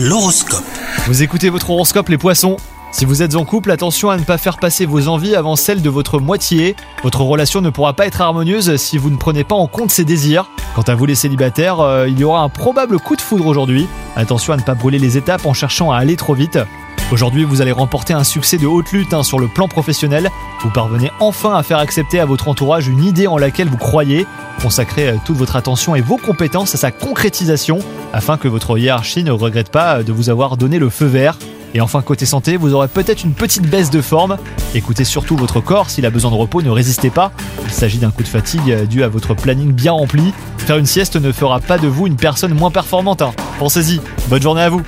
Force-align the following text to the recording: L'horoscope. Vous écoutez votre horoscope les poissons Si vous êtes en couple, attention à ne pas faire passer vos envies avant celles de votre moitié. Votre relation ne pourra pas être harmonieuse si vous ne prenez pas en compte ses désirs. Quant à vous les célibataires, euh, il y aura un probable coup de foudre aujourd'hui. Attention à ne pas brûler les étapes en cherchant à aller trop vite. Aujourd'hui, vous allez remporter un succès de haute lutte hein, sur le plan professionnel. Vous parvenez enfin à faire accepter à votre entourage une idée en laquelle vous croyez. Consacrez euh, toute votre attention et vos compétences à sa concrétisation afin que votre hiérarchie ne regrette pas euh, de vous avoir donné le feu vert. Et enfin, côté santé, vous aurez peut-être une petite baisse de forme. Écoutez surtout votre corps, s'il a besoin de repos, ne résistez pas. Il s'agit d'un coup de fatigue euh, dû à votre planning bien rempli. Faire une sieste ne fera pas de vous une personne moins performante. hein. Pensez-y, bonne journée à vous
L'horoscope. 0.00 0.62
Vous 1.08 1.24
écoutez 1.24 1.50
votre 1.50 1.70
horoscope 1.70 2.08
les 2.08 2.18
poissons 2.18 2.56
Si 2.92 3.04
vous 3.04 3.20
êtes 3.20 3.34
en 3.34 3.44
couple, 3.44 3.72
attention 3.72 4.10
à 4.10 4.16
ne 4.16 4.22
pas 4.22 4.38
faire 4.38 4.58
passer 4.58 4.86
vos 4.86 5.08
envies 5.08 5.34
avant 5.34 5.56
celles 5.56 5.82
de 5.82 5.90
votre 5.90 6.20
moitié. 6.20 6.76
Votre 7.02 7.22
relation 7.22 7.60
ne 7.60 7.70
pourra 7.70 7.94
pas 7.94 8.06
être 8.06 8.20
harmonieuse 8.20 8.76
si 8.76 8.96
vous 8.96 9.10
ne 9.10 9.16
prenez 9.16 9.42
pas 9.42 9.56
en 9.56 9.66
compte 9.66 9.90
ses 9.90 10.04
désirs. 10.04 10.52
Quant 10.76 10.82
à 10.82 10.94
vous 10.94 11.04
les 11.04 11.16
célibataires, 11.16 11.80
euh, 11.80 12.08
il 12.08 12.16
y 12.16 12.22
aura 12.22 12.42
un 12.42 12.48
probable 12.48 13.00
coup 13.00 13.16
de 13.16 13.20
foudre 13.20 13.46
aujourd'hui. 13.46 13.88
Attention 14.14 14.52
à 14.52 14.56
ne 14.56 14.62
pas 14.62 14.76
brûler 14.76 15.00
les 15.00 15.16
étapes 15.16 15.46
en 15.46 15.52
cherchant 15.52 15.90
à 15.90 15.96
aller 15.96 16.14
trop 16.14 16.34
vite. 16.34 16.60
Aujourd'hui, 17.10 17.42
vous 17.42 17.60
allez 17.60 17.72
remporter 17.72 18.14
un 18.14 18.22
succès 18.22 18.56
de 18.56 18.68
haute 18.68 18.92
lutte 18.92 19.14
hein, 19.14 19.24
sur 19.24 19.40
le 19.40 19.48
plan 19.48 19.66
professionnel. 19.66 20.30
Vous 20.60 20.70
parvenez 20.70 21.10
enfin 21.18 21.56
à 21.56 21.64
faire 21.64 21.78
accepter 21.78 22.20
à 22.20 22.24
votre 22.24 22.46
entourage 22.46 22.86
une 22.86 23.02
idée 23.02 23.26
en 23.26 23.36
laquelle 23.36 23.68
vous 23.68 23.78
croyez. 23.78 24.26
Consacrez 24.62 25.08
euh, 25.08 25.16
toute 25.24 25.36
votre 25.36 25.56
attention 25.56 25.94
et 25.94 26.00
vos 26.00 26.16
compétences 26.16 26.74
à 26.74 26.78
sa 26.78 26.90
concrétisation 26.90 27.78
afin 28.12 28.36
que 28.36 28.48
votre 28.48 28.78
hiérarchie 28.78 29.24
ne 29.24 29.30
regrette 29.30 29.70
pas 29.70 29.98
euh, 29.98 30.02
de 30.02 30.12
vous 30.12 30.30
avoir 30.30 30.56
donné 30.56 30.78
le 30.78 30.90
feu 30.90 31.06
vert. 31.06 31.38
Et 31.74 31.80
enfin, 31.80 32.00
côté 32.00 32.24
santé, 32.24 32.56
vous 32.56 32.72
aurez 32.72 32.88
peut-être 32.88 33.24
une 33.24 33.34
petite 33.34 33.68
baisse 33.68 33.90
de 33.90 34.00
forme. 34.00 34.38
Écoutez 34.74 35.04
surtout 35.04 35.36
votre 35.36 35.60
corps, 35.60 35.90
s'il 35.90 36.06
a 36.06 36.10
besoin 36.10 36.30
de 36.30 36.36
repos, 36.36 36.62
ne 36.62 36.70
résistez 36.70 37.10
pas. 37.10 37.30
Il 37.66 37.72
s'agit 37.72 37.98
d'un 37.98 38.10
coup 38.10 38.22
de 38.22 38.28
fatigue 38.28 38.70
euh, 38.70 38.86
dû 38.86 39.02
à 39.02 39.08
votre 39.08 39.34
planning 39.34 39.72
bien 39.72 39.92
rempli. 39.92 40.32
Faire 40.56 40.78
une 40.78 40.86
sieste 40.86 41.16
ne 41.16 41.30
fera 41.30 41.60
pas 41.60 41.78
de 41.78 41.86
vous 41.86 42.06
une 42.06 42.16
personne 42.16 42.54
moins 42.54 42.70
performante. 42.70 43.22
hein. 43.22 43.32
Pensez-y, 43.58 44.00
bonne 44.28 44.42
journée 44.42 44.62
à 44.62 44.70
vous 44.70 44.82